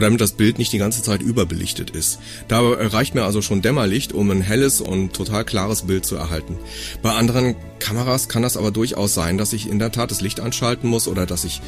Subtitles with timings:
[0.00, 2.18] damit das Bild nicht die ganze Zeit überbelichtet ist.
[2.48, 6.56] Da reicht mir also schon Dämmerlicht, um ein helles und total klares Bild zu erhalten.
[7.02, 10.40] Bei anderen Kameras kann das aber durchaus sein, dass ich in der Tat das Licht
[10.40, 11.60] anschalten muss oder dass ich,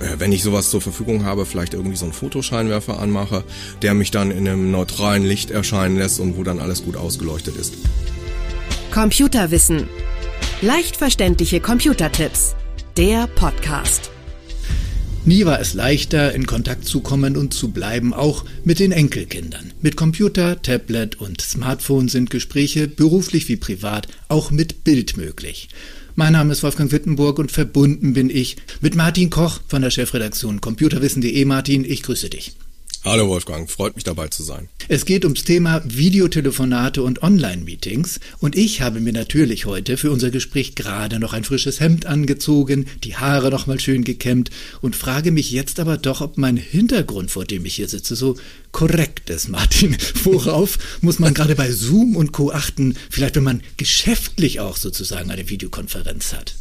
[0.00, 3.44] äh, wenn ich sowas zur Verfügung habe, vielleicht irgendwie so einen Fotoscheinwerfer anmache,
[3.82, 7.56] der mich dann in einem neutralen Licht erscheinen lässt und wo dann alles gut ausgeleuchtet
[7.56, 7.74] ist.
[8.90, 9.88] Computerwissen.
[10.62, 12.56] Leicht verständliche Computertipps.
[12.96, 14.10] Der Podcast.
[15.28, 19.74] Nie war es leichter, in Kontakt zu kommen und zu bleiben, auch mit den Enkelkindern.
[19.82, 25.68] Mit Computer, Tablet und Smartphone sind Gespräche, beruflich wie privat, auch mit Bild möglich.
[26.14, 30.62] Mein Name ist Wolfgang Wittenburg und verbunden bin ich mit Martin Koch von der Chefredaktion
[30.62, 31.44] computerwissen.de.
[31.44, 32.54] Martin, ich grüße dich.
[33.04, 34.68] Hallo Wolfgang, freut mich dabei zu sein.
[34.88, 40.30] Es geht ums Thema Videotelefonate und Online-Meetings und ich habe mir natürlich heute für unser
[40.30, 45.30] Gespräch gerade noch ein frisches Hemd angezogen, die Haare noch mal schön gekämmt und frage
[45.30, 48.36] mich jetzt aber doch, ob mein Hintergrund, vor dem ich hier sitze, so
[48.72, 49.96] korrekt ist, Martin.
[50.24, 55.30] Worauf muss man gerade bei Zoom und Co achten, vielleicht wenn man geschäftlich auch sozusagen
[55.30, 56.56] eine Videokonferenz hat?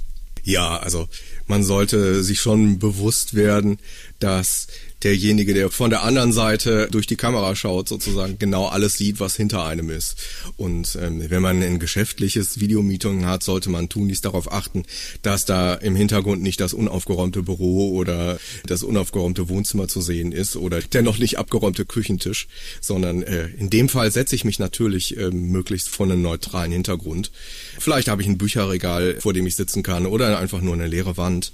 [0.47, 1.09] Ja, also
[1.47, 3.79] man sollte sich schon bewusst werden,
[4.19, 4.67] dass
[5.03, 9.35] derjenige, der von der anderen Seite durch die Kamera schaut, sozusagen genau alles sieht, was
[9.35, 10.17] hinter einem ist.
[10.55, 14.83] Und ähm, wenn man ein geschäftliches Videomeeting hat, sollte man tunlichst darauf achten,
[15.21, 20.55] dass da im Hintergrund nicht das unaufgeräumte Büro oder das unaufgeräumte Wohnzimmer zu sehen ist
[20.55, 22.47] oder der noch nicht abgeräumte Küchentisch,
[22.81, 27.31] sondern äh, in dem Fall setze ich mich natürlich äh, möglichst vor einem neutralen Hintergrund.
[27.79, 31.17] Vielleicht habe ich ein Bücherregal, vor dem ich sitzen kann oder einfach nur eine leere
[31.17, 31.51] Wand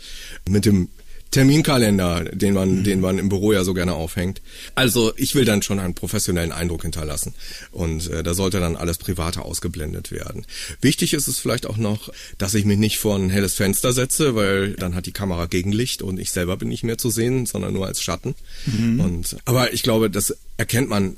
[0.47, 0.89] mit dem
[1.33, 2.83] Terminkalender, den man, mhm.
[2.83, 4.41] den man im Büro ja so gerne aufhängt.
[4.75, 7.33] Also ich will dann schon einen professionellen Eindruck hinterlassen
[7.71, 10.45] und äh, da sollte dann alles Private ausgeblendet werden.
[10.79, 14.35] Wichtig ist es vielleicht auch noch, dass ich mich nicht vor ein helles Fenster setze,
[14.35, 17.73] weil dann hat die Kamera Gegenlicht und ich selber bin nicht mehr zu sehen, sondern
[17.73, 18.35] nur als Schatten.
[18.65, 18.99] Mhm.
[18.99, 21.17] Und aber ich glaube, das erkennt man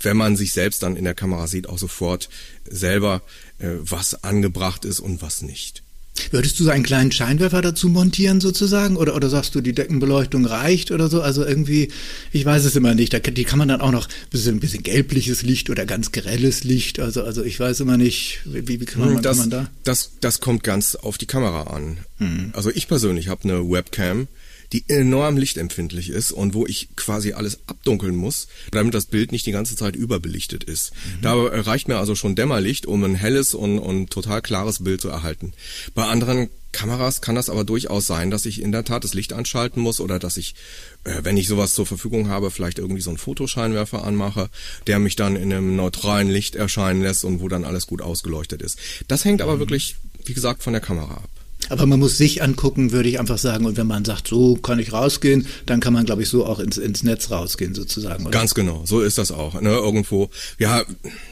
[0.00, 2.30] wenn man sich selbst dann in der Kamera sieht, auch sofort
[2.64, 3.20] selber,
[3.58, 5.82] äh, was angebracht ist und was nicht.
[6.30, 8.96] Würdest du so einen kleinen Scheinwerfer dazu montieren sozusagen?
[8.96, 11.22] Oder, oder sagst du, die Deckenbeleuchtung reicht oder so?
[11.22, 11.88] Also irgendwie,
[12.32, 13.14] ich weiß es immer nicht.
[13.14, 16.12] Da, die kann man dann auch noch ein bisschen, ein bisschen gelbliches Licht oder ganz
[16.12, 17.00] grelles Licht.
[17.00, 19.70] Also, also ich weiß immer nicht, wie, wie kann, man, das, kann man da?
[19.84, 21.98] Das, das kommt ganz auf die Kamera an.
[22.18, 22.50] Mhm.
[22.52, 24.28] Also ich persönlich habe eine Webcam,
[24.72, 29.46] die enorm lichtempfindlich ist und wo ich quasi alles abdunkeln muss, damit das Bild nicht
[29.46, 30.92] die ganze Zeit überbelichtet ist.
[30.92, 31.22] Mhm.
[31.22, 35.08] Da reicht mir also schon Dämmerlicht, um ein helles und, und total klares Bild zu
[35.08, 35.52] erhalten.
[35.94, 39.34] Bei anderen Kameras kann das aber durchaus sein, dass ich in der Tat das Licht
[39.34, 40.54] anschalten muss oder dass ich,
[41.04, 44.48] äh, wenn ich sowas zur Verfügung habe, vielleicht irgendwie so einen Fotoscheinwerfer anmache,
[44.86, 48.62] der mich dann in einem neutralen Licht erscheinen lässt und wo dann alles gut ausgeleuchtet
[48.62, 48.78] ist.
[49.06, 49.60] Das hängt aber mhm.
[49.60, 51.41] wirklich, wie gesagt, von der Kamera ab.
[51.68, 53.64] Aber man muss sich angucken, würde ich einfach sagen.
[53.64, 56.58] Und wenn man sagt, so kann ich rausgehen, dann kann man, glaube ich, so auch
[56.58, 58.24] ins, ins Netz rausgehen, sozusagen.
[58.24, 58.32] Oder?
[58.32, 59.60] Ganz genau, so ist das auch.
[59.60, 59.70] Ne?
[59.70, 60.28] Irgendwo,
[60.58, 60.84] ja,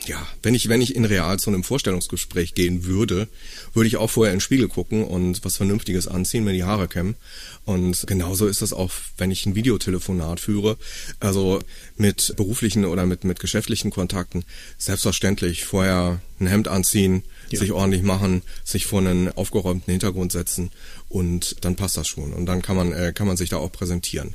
[0.06, 3.28] ja, wenn ich, wenn ich in real zu einem Vorstellungsgespräch gehen würde,
[3.74, 6.88] würde ich auch vorher in den Spiegel gucken und was Vernünftiges anziehen, mir die Haare
[6.88, 7.16] kämmen.
[7.64, 10.76] Und genauso ist das auch, wenn ich ein Videotelefonat führe.
[11.18, 11.60] Also
[11.97, 14.44] mit beruflichen oder mit, mit geschäftlichen Kontakten.
[14.78, 17.22] Selbstverständlich vorher ein Hemd anziehen,
[17.59, 17.61] ja.
[17.61, 20.71] sich ordentlich machen, sich vor einen aufgeräumten Hintergrund setzen
[21.09, 23.72] und dann passt das schon und dann kann man äh, kann man sich da auch
[23.72, 24.34] präsentieren.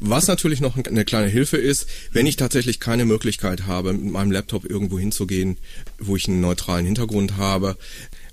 [0.00, 4.30] Was natürlich noch eine kleine Hilfe ist, wenn ich tatsächlich keine Möglichkeit habe, mit meinem
[4.30, 5.56] Laptop irgendwo hinzugehen,
[5.98, 7.76] wo ich einen neutralen Hintergrund habe,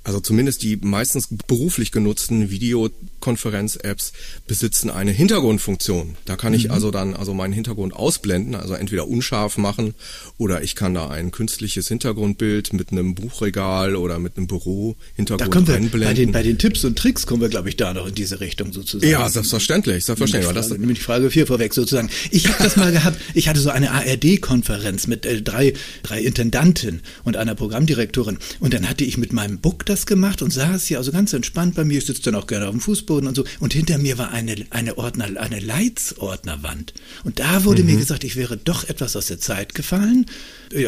[0.05, 4.13] also zumindest die meistens beruflich genutzten Videokonferenz-Apps
[4.47, 6.15] besitzen eine Hintergrundfunktion.
[6.25, 6.71] Da kann ich mhm.
[6.71, 9.95] also dann also meinen Hintergrund ausblenden, also entweder unscharf machen
[10.37, 15.73] oder ich kann da ein künstliches Hintergrundbild mit einem Buchregal oder mit einem Büro-Hintergrund da
[15.73, 18.05] kommen wir, Bei den, bei den Tipps und Tricks kommen wir, glaube ich, da noch
[18.05, 19.11] in diese Richtung sozusagen.
[19.11, 20.51] Ja, selbstverständlich, selbstverständlich.
[20.51, 22.11] Nämlich Frage, nämlich Frage 4 vorweg sozusagen.
[22.29, 25.73] Ich habe das mal gehabt, ich hatte so eine ARD-Konferenz mit äh, drei,
[26.03, 30.51] drei Intendanten und einer Programmdirektorin und dann hatte ich mit meinem Book das gemacht und
[30.51, 31.99] saß hier also ganz entspannt bei mir.
[31.99, 33.45] Ich sitze dann auch gerne auf dem Fußboden und so.
[33.61, 36.93] Und hinter mir war eine, eine Ordner, eine Leitsordnerwand.
[37.23, 37.91] Und da wurde mhm.
[37.91, 40.25] mir gesagt, ich wäre doch etwas aus der Zeit gefallen.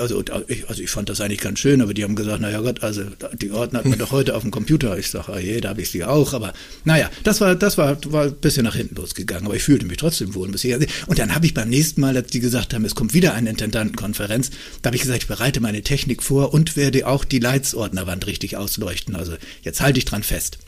[0.02, 2.84] Also ich, also ich fand das eigentlich ganz schön, aber die haben gesagt, naja Gott,
[2.84, 3.04] also
[3.42, 4.98] die Ordner hat man doch heute auf dem Computer.
[4.98, 6.34] Ich sage, ah je, da habe ich sie auch.
[6.34, 6.52] Aber
[6.84, 9.46] naja, das war, das war, war ein bisschen nach hinten losgegangen.
[9.46, 10.86] Aber ich fühlte mich trotzdem wohl ein bisschen.
[11.06, 13.52] Und dann habe ich beim nächsten Mal, als die gesagt haben, es kommt wieder eine
[13.52, 14.50] Intendantenkonferenz,
[14.82, 18.58] da habe ich gesagt, ich bereite meine Technik vor und werde auch die Leitsordnerwand richtig
[18.58, 19.16] ausleuchten leuchten.
[19.16, 20.60] Also jetzt halte ich dran fest.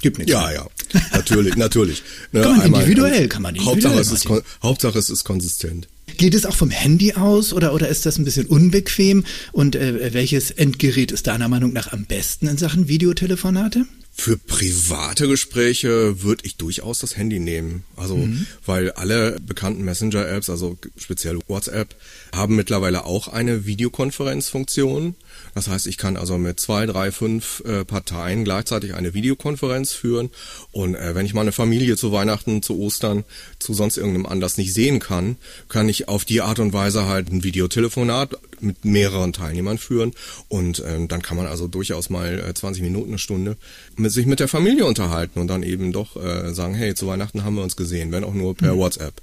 [0.00, 0.32] Gibt nichts.
[0.32, 0.66] Ja, ja,
[1.12, 2.02] natürlich, natürlich.
[2.32, 3.94] Ne, kann man einmal, individuell, kann man individuell.
[3.94, 5.88] Hauptsache es, ist, Hauptsache es ist konsistent.
[6.18, 9.24] Geht es auch vom Handy aus oder, oder ist das ein bisschen unbequem?
[9.52, 13.86] Und äh, welches Endgerät ist deiner Meinung nach am besten in Sachen Videotelefonate?
[14.16, 17.84] Für private Gespräche würde ich durchaus das Handy nehmen.
[17.96, 18.46] Also, mhm.
[18.64, 21.96] weil alle bekannten Messenger-Apps, also speziell WhatsApp,
[22.32, 25.16] haben mittlerweile auch eine Videokonferenzfunktion.
[25.54, 30.30] Das heißt, ich kann also mit zwei, drei, fünf äh, Parteien gleichzeitig eine Videokonferenz führen.
[30.72, 33.24] Und äh, wenn ich meine Familie zu Weihnachten, zu Ostern,
[33.58, 35.36] zu sonst irgendeinem Anlass nicht sehen kann,
[35.68, 40.12] kann ich auf die Art und Weise halt ein Videotelefonat mit mehreren Teilnehmern führen.
[40.48, 43.56] Und äh, dann kann man also durchaus mal äh, 20 Minuten, eine Stunde
[43.96, 47.44] mit sich mit der Familie unterhalten und dann eben doch äh, sagen, hey, zu Weihnachten
[47.44, 48.78] haben wir uns gesehen, wenn auch nur per mhm.
[48.78, 49.22] WhatsApp.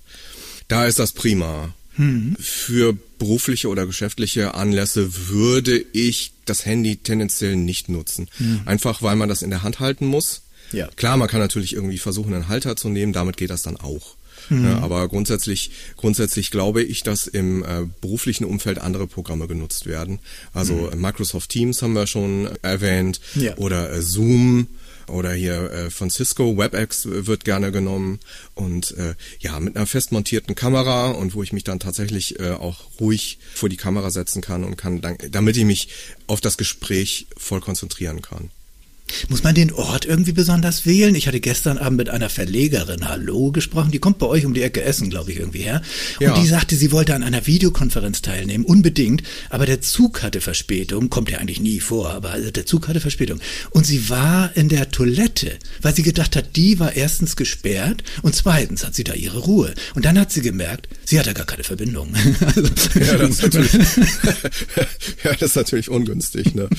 [0.68, 1.74] Da ist das prima.
[2.01, 2.36] Mhm.
[2.39, 8.27] Für berufliche oder geschäftliche Anlässe würde ich das Handy tendenziell nicht nutzen.
[8.39, 8.62] Mhm.
[8.65, 10.42] Einfach weil man das in der Hand halten muss.
[10.71, 10.88] Ja.
[10.95, 14.15] Klar, man kann natürlich irgendwie versuchen, einen Halter zu nehmen, damit geht das dann auch.
[14.50, 14.65] Mhm.
[14.65, 20.19] Ja, aber grundsätzlich, grundsätzlich glaube ich, dass im äh, beruflichen Umfeld andere Programme genutzt werden.
[20.54, 21.00] Also mhm.
[21.00, 23.56] Microsoft Teams haben wir schon erwähnt ja.
[23.57, 24.68] oder äh, Zoom
[25.12, 28.19] oder hier äh, von Cisco WebEx wird gerne genommen
[28.56, 32.52] und äh, ja mit einer fest montierten Kamera und wo ich mich dann tatsächlich äh,
[32.52, 35.90] auch ruhig vor die Kamera setzen kann und kann dann, damit ich mich
[36.28, 38.52] auf das Gespräch voll konzentrieren kann.
[39.30, 41.16] Muss man den Ort irgendwie besonders wählen?
[41.16, 44.62] Ich hatte gestern Abend mit einer Verlegerin Hallo gesprochen, die kommt bei euch um die
[44.62, 45.81] Ecke Essen, glaube ich, irgendwie her.
[46.19, 46.40] Und ja.
[46.40, 51.30] die sagte, sie wollte an einer Videokonferenz teilnehmen, unbedingt, aber der Zug hatte Verspätung, kommt
[51.30, 53.40] ja eigentlich nie vor, aber also der Zug hatte Verspätung.
[53.72, 58.36] Und sie war in der Toilette, weil sie gedacht hat, die war erstens gesperrt und
[58.36, 59.74] zweitens hat sie da ihre Ruhe.
[59.96, 62.14] Und dann hat sie gemerkt, sie hatte gar keine Verbindung.
[62.46, 62.62] also,
[63.00, 63.74] ja, das ist natürlich,
[65.24, 66.56] ja, das ist natürlich ungünstig.
[66.56, 66.69] Ne?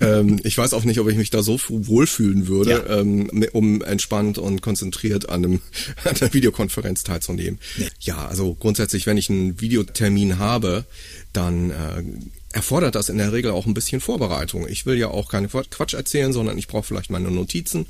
[0.00, 3.00] ähm, ich weiß auch nicht, ob ich mich da so wohlfühlen würde, ja.
[3.00, 5.60] ähm, um entspannt und konzentriert an, einem,
[6.04, 7.58] an einer Videokonferenz teilzunehmen.
[7.76, 7.86] Ja.
[8.00, 10.84] ja, also grundsätzlich, wenn ich einen Videotermin habe,
[11.32, 12.02] dann äh,
[12.52, 14.68] erfordert das in der Regel auch ein bisschen Vorbereitung.
[14.68, 17.86] Ich will ja auch keine Quatsch erzählen, sondern ich brauche vielleicht meine Notizen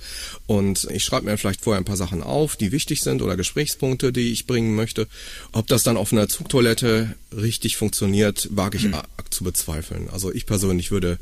[0.47, 4.13] und ich schreibe mir vielleicht vorher ein paar Sachen auf, die wichtig sind oder Gesprächspunkte,
[4.13, 5.09] die ich bringen möchte.
[5.53, 8.95] Ob das dann auf einer Zugtoilette richtig funktioniert, wage ich hm.
[9.31, 10.09] zu bezweifeln.
[10.11, 11.19] Also ich persönlich würde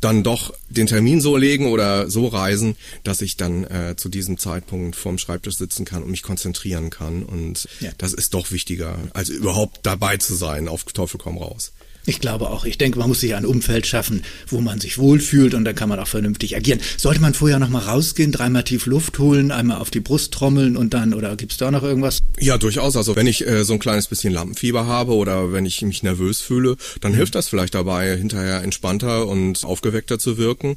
[0.00, 4.38] dann doch den Termin so legen oder so reisen, dass ich dann äh, zu diesem
[4.38, 7.22] Zeitpunkt vorm Schreibtisch sitzen kann und mich konzentrieren kann.
[7.22, 7.90] Und ja.
[7.98, 11.72] das ist doch wichtiger, als überhaupt dabei zu sein, auf Teufel komm raus.
[12.06, 12.64] Ich glaube auch.
[12.64, 15.88] Ich denke, man muss sich ein Umfeld schaffen, wo man sich wohlfühlt und dann kann
[15.88, 16.80] man auch vernünftig agieren.
[16.98, 20.76] Sollte man vorher noch mal rausgehen, dreimal tief Luft holen, einmal auf die Brust trommeln
[20.76, 22.22] und dann, oder gibt's da noch irgendwas?
[22.38, 22.96] Ja, durchaus.
[22.96, 26.40] Also wenn ich äh, so ein kleines bisschen Lampenfieber habe oder wenn ich mich nervös
[26.40, 27.16] fühle, dann mhm.
[27.16, 30.76] hilft das vielleicht dabei, hinterher entspannter und aufgeweckter zu wirken.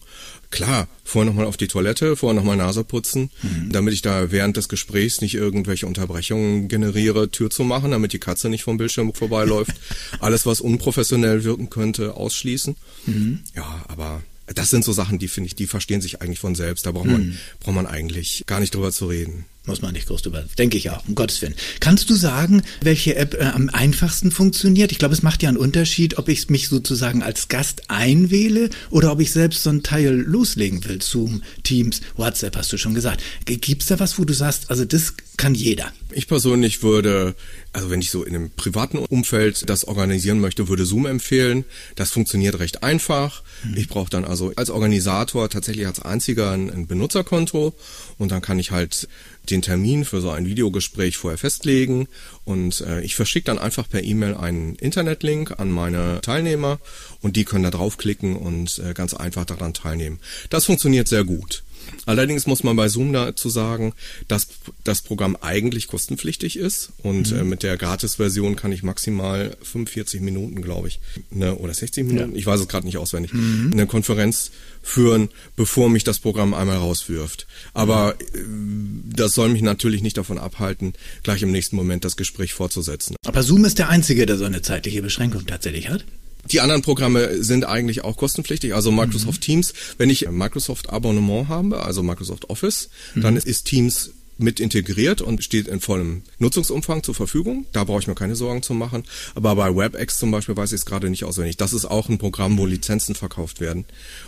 [0.50, 3.70] Klar, vorher nochmal auf die Toilette, vorher nochmal Nase putzen, mhm.
[3.70, 8.20] damit ich da während des Gesprächs nicht irgendwelche Unterbrechungen generiere, Tür zu machen, damit die
[8.20, 9.74] Katze nicht vom Bildschirm vorbeiläuft.
[10.20, 12.76] Alles, was unprofessionell wirken könnte, ausschließen.
[13.06, 13.40] Mhm.
[13.56, 16.86] Ja, aber das sind so Sachen, die finde ich, die verstehen sich eigentlich von selbst.
[16.86, 17.38] Da braucht man, mhm.
[17.60, 19.46] braucht man eigentlich gar nicht drüber zu reden.
[19.68, 21.54] Muss man nicht groß drüber, denke ich auch, um Gottes Willen.
[21.82, 24.94] Kannst du sagen, welche App äh, am einfachsten funktioniert?
[24.94, 29.12] Ich glaube, es macht ja einen Unterschied, ob ich mich sozusagen als Gast einwähle oder
[29.12, 31.02] ob ich selbst so einen Teil loslegen will.
[31.02, 33.22] Zoom, Teams, WhatsApp hast du schon gesagt.
[33.46, 35.92] Gibt es da was, wo du sagst, also das kann jeder?
[36.12, 37.36] Ich persönlich würde,
[37.74, 41.66] also wenn ich so in einem privaten Umfeld das organisieren möchte, würde Zoom empfehlen.
[41.96, 43.44] Das funktioniert recht einfach.
[43.64, 43.78] Mhm.
[43.78, 47.76] Ich brauche dann also als Organisator tatsächlich als einziger ein, ein Benutzerkonto
[48.18, 49.08] und dann kann ich halt
[49.50, 52.08] den Termin für so ein Videogespräch vorher festlegen
[52.46, 56.80] und äh, ich verschicke dann einfach per E-Mail einen Internetlink an meine Teilnehmer
[57.22, 60.20] und die können da draufklicken und äh, ganz einfach daran teilnehmen.
[60.50, 61.64] Das funktioniert sehr gut.
[62.06, 63.94] Allerdings muss man bei Zoom dazu sagen,
[64.28, 64.48] dass
[64.84, 67.40] das Programm eigentlich kostenpflichtig ist und mhm.
[67.40, 71.00] äh, mit der Gratis-Version kann ich maximal 45 Minuten, glaube ich,
[71.32, 72.38] ne, oder 60 Minuten, ja.
[72.38, 73.72] ich weiß es gerade nicht auswendig, mhm.
[73.74, 74.52] eine Konferenz
[74.82, 77.48] führen, bevor mich das Programm einmal rauswirft.
[77.74, 79.04] Aber mhm.
[79.06, 83.16] das soll mich natürlich nicht davon abhalten, gleich im nächsten Moment das Gespräch fortzusetzen.
[83.26, 86.06] Aber Zoom ist der einzige, der so eine zeitliche Beschränkung tatsächlich hat?
[86.52, 89.46] Die anderen Programme sind eigentlich auch kostenpflichtig, also Microsoft mhm.
[89.46, 89.74] Teams.
[89.98, 93.22] Wenn ich Microsoft Abonnement habe, also Microsoft Office, mhm.
[93.22, 97.66] dann ist Teams mit integriert und steht in vollem Nutzungsumfang zur Verfügung.
[97.72, 99.04] Da brauche ich mir keine Sorgen zu machen.
[99.36, 101.58] Aber bei WebEx zum Beispiel weiß ich es gerade nicht auswendig.
[101.58, 103.86] Das ist auch ein Programm, wo Lizenzen verkauft werden.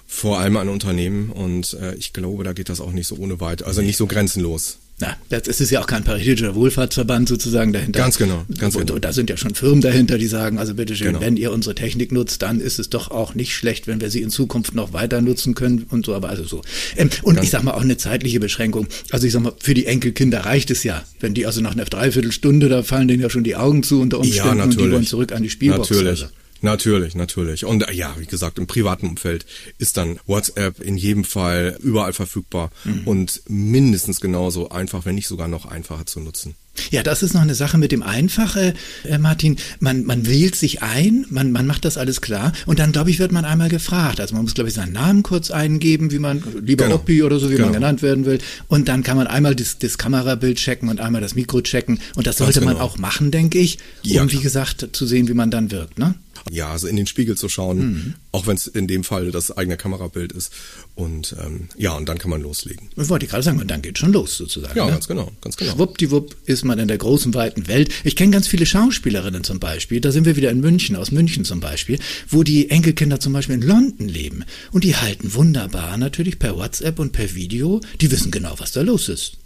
[0.08, 1.30] Vor allem an Unternehmen.
[1.30, 4.08] Und äh, ich glaube, da geht das auch nicht so ohne weit, also nicht so
[4.08, 4.80] grenzenlos.
[5.02, 8.00] Na, das ist ja auch kein paritätischer Wohlfahrtsverband sozusagen dahinter.
[8.00, 8.96] Ganz genau, ganz und, genau.
[8.96, 11.22] Und da sind ja schon Firmen dahinter, die sagen, also bitteschön, genau.
[11.22, 14.22] wenn ihr unsere Technik nutzt, dann ist es doch auch nicht schlecht, wenn wir sie
[14.22, 16.62] in Zukunft noch weiter nutzen können und so, aber also so.
[16.98, 18.88] Ähm, und ganz ich sag mal auch eine zeitliche Beschränkung.
[19.12, 21.04] Also ich sag mal, für die Enkelkinder reicht es ja.
[21.22, 24.20] Wenn die also nach einer Dreiviertelstunde, da fallen denen ja schon die Augen zu unter
[24.20, 25.90] Umständen ja, und die wollen zurück an die Spielbox.
[25.90, 26.10] Natürlich.
[26.24, 26.26] Also.
[26.62, 27.66] Natürlich, natürlich.
[27.66, 29.46] Und äh, ja, wie gesagt, im privaten Umfeld
[29.78, 33.02] ist dann WhatsApp in jedem Fall überall verfügbar mhm.
[33.06, 36.56] und mindestens genauso einfach, wenn nicht sogar noch einfacher zu nutzen.
[36.92, 38.74] Ja, das ist noch eine Sache mit dem Einfache,
[39.04, 39.58] äh, Martin.
[39.80, 43.20] Man, man wählt sich ein, man, man macht das alles klar und dann, glaube ich,
[43.20, 44.20] wird man einmal gefragt.
[44.20, 46.96] Also man muss, glaube ich, seinen Namen kurz eingeben, wie man, lieber genau.
[46.96, 47.68] Oppi oder so, wie genau.
[47.68, 48.40] man genannt werden will.
[48.68, 52.00] Und dann kann man einmal das, das Kamerabild checken und einmal das Mikro checken.
[52.16, 52.74] Und das sollte genau.
[52.74, 56.00] man auch machen, denke ich, um, ja, wie gesagt, zu sehen, wie man dann wirkt,
[56.00, 56.16] ne?
[56.50, 58.14] Ja, also in den Spiegel zu schauen, mhm.
[58.32, 60.52] auch wenn es in dem Fall das eigene Kamerabild ist.
[60.96, 62.90] Und ähm, ja, und dann kann man loslegen.
[62.96, 64.78] Ich wollte gerade sagen, und dann geht schon los sozusagen.
[64.78, 64.92] Ja, ne?
[64.92, 65.74] ganz genau, ganz genau.
[65.74, 67.92] Schwuppdiwupp ist man in der großen, weiten Welt.
[68.04, 71.46] Ich kenne ganz viele Schauspielerinnen zum Beispiel, da sind wir wieder in München, aus München
[71.46, 74.44] zum Beispiel, wo die Enkelkinder zum Beispiel in London leben.
[74.72, 78.82] Und die halten wunderbar natürlich per WhatsApp und per Video, die wissen genau, was da
[78.82, 79.38] los ist.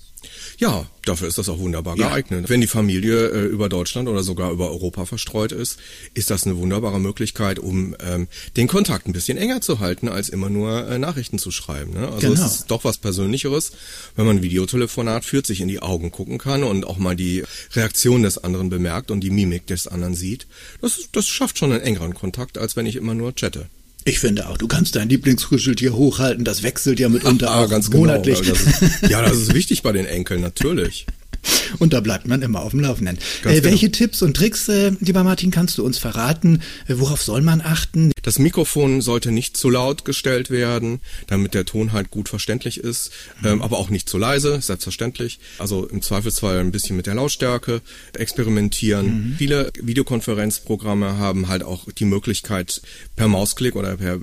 [0.57, 2.10] Ja, dafür ist das auch wunderbar ja.
[2.10, 2.50] geeignet.
[2.50, 5.79] Wenn die Familie äh, über Deutschland oder sogar über Europa verstreut ist,
[6.13, 10.29] ist das eine wunderbare Möglichkeit, um ähm, den Kontakt ein bisschen enger zu halten, als
[10.29, 11.93] immer nur äh, Nachrichten zu schreiben.
[11.93, 12.07] Ne?
[12.07, 12.33] Also genau.
[12.33, 13.72] es ist doch was Persönlicheres,
[14.15, 17.43] wenn man ein Videotelefonat führt, sich in die Augen gucken kann und auch mal die
[17.74, 20.48] Reaktion des anderen bemerkt und die Mimik des anderen sieht.
[20.81, 23.67] Das, das schafft schon einen engeren Kontakt, als wenn ich immer nur chatte.
[24.05, 28.01] Ich finde auch, du kannst dein Lieblingskuscheltier hochhalten, das wechselt ja mitunter ah, ganz genau.
[28.01, 28.41] monatlich.
[28.41, 28.53] Genau.
[28.53, 31.05] Das ist, ja, das ist wichtig bei den Enkeln, natürlich.
[31.79, 33.17] Und da bleibt man immer auf dem Laufenden.
[33.17, 33.63] Äh, genau.
[33.63, 36.62] welche Tipps und Tricks, äh, lieber Martin, kannst du uns verraten?
[36.88, 38.12] Äh, worauf soll man achten?
[38.24, 43.12] Das Mikrofon sollte nicht zu laut gestellt werden, damit der Ton halt gut verständlich ist,
[43.42, 43.48] mhm.
[43.48, 45.39] ähm, aber auch nicht zu leise, selbstverständlich.
[45.60, 47.82] Also im Zweifelsfall ein bisschen mit der Lautstärke
[48.13, 49.06] experimentieren.
[49.06, 49.36] Mhm.
[49.38, 52.82] Viele Videokonferenzprogramme haben halt auch die Möglichkeit,
[53.15, 54.20] per Mausklick oder per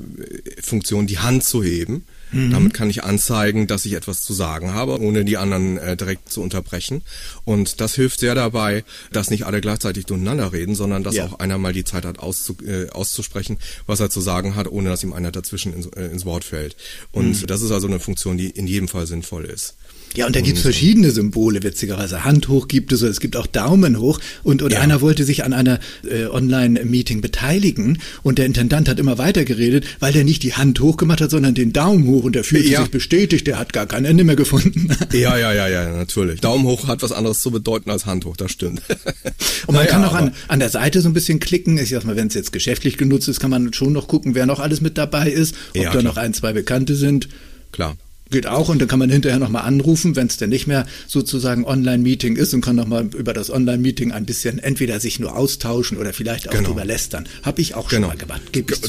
[0.60, 2.04] Funktion die Hand zu heben.
[2.32, 2.50] Mhm.
[2.50, 6.30] Damit kann ich anzeigen, dass ich etwas zu sagen habe, ohne die anderen äh, direkt
[6.30, 7.02] zu unterbrechen.
[7.44, 11.26] Und das hilft sehr dabei, dass nicht alle gleichzeitig durcheinander reden, sondern dass ja.
[11.26, 13.58] auch einer mal die Zeit hat auszu, äh, auszusprechen,
[13.90, 16.76] was er zu sagen hat, ohne dass ihm einer dazwischen ins, äh, ins Wort fällt.
[17.12, 17.46] Und mhm.
[17.46, 19.76] das ist also eine Funktion, die in jedem Fall sinnvoll ist.
[20.16, 22.24] Ja, und da gibt's verschiedene Symbole, witzigerweise.
[22.24, 24.18] Hand hoch gibt es, es gibt auch Daumen hoch.
[24.42, 24.80] Und, und ja.
[24.80, 29.84] einer wollte sich an einer äh, Online-Meeting beteiligen und der Intendant hat immer weiter geredet,
[30.00, 32.70] weil der nicht die Hand hoch gemacht hat, sondern den Daumen hoch und der fühlte
[32.70, 32.80] ja.
[32.80, 34.88] sich bestätigt, der hat gar kein Ende mehr gefunden.
[35.12, 36.40] ja, ja, ja, ja, natürlich.
[36.40, 38.82] Daumen hoch hat was anderes zu bedeuten als Hand hoch, das stimmt.
[39.66, 41.78] und man naja, kann auch an, an der Seite so ein bisschen klicken.
[41.78, 44.46] Ich sag mal, wenn es jetzt geschäftlich genutzt ist, kann man schon noch gucken, wer
[44.46, 46.02] noch alles mit dabei ist, ob ja, da klar.
[46.02, 47.28] noch ein, zwei Bekannte sind.
[47.70, 47.96] Klar.
[48.30, 51.64] Geht auch und dann kann man hinterher nochmal anrufen, wenn es denn nicht mehr sozusagen
[51.64, 56.12] Online-Meeting ist und kann nochmal über das Online-Meeting ein bisschen entweder sich nur austauschen oder
[56.12, 56.68] vielleicht auch genau.
[56.68, 57.26] drüber lästern.
[57.42, 58.08] Habe ich auch genau.
[58.08, 58.42] schon mal gemacht.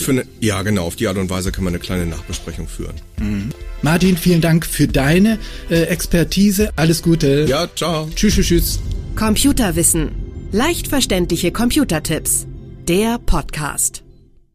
[0.07, 0.85] Eine, ja, genau.
[0.85, 2.95] Auf die Art und Weise kann man eine kleine Nachbesprechung führen.
[3.19, 3.49] Mhm.
[3.81, 6.71] Martin, vielen Dank für deine äh, Expertise.
[6.75, 7.45] Alles Gute.
[7.47, 8.09] Ja, ciao.
[8.15, 8.79] Tschüss, tschüss, tschüss.
[9.15, 10.11] Computerwissen.
[10.51, 12.45] Leicht verständliche Computertipps.
[12.87, 14.03] Der Podcast.